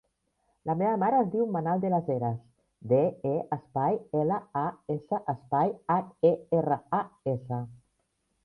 [0.67, 2.39] La meva mare es diu Manal De Las Heras:
[2.93, 3.03] de,
[3.33, 7.05] e, espai, ela, a, essa, espai, hac, e, erra, a,
[7.37, 7.63] essa.